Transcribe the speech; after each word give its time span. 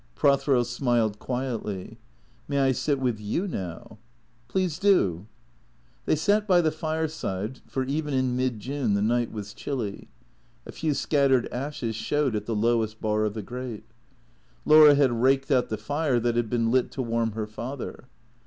Prothero 0.15 0.63
smiled 0.63 1.19
quietly." 1.19 1.99
May 2.47 2.57
I 2.57 2.71
sit 2.71 2.99
with 2.99 3.19
you 3.19 3.47
now?" 3.47 3.99
"Please 4.47 4.79
do." 4.79 5.27
They 6.07 6.15
sat 6.15 6.47
by 6.47 6.59
the 6.59 6.71
fireside, 6.71 7.59
for 7.67 7.83
even 7.83 8.11
in 8.11 8.35
mid 8.35 8.59
June 8.59 8.95
the 8.95 9.03
night 9.03 9.31
was 9.31 9.53
chilly. 9.53 10.07
A 10.65 10.71
few 10.71 10.95
scattered 10.95 11.47
ashes 11.49 11.95
showed 11.95 12.35
at 12.35 12.47
the 12.47 12.55
lowest 12.55 12.99
bar 12.99 13.25
of 13.25 13.35
the 13.35 13.43
grate. 13.43 13.85
Laura 14.65 14.95
had 14.95 15.21
raked 15.21 15.51
out 15.51 15.69
the 15.69 15.77
fire 15.77 16.19
that 16.19 16.35
had 16.35 16.49
been 16.49 16.71
lit 16.71 16.89
to 16.93 17.03
warm 17.03 17.33
her 17.33 17.45
father. 17.45 18.05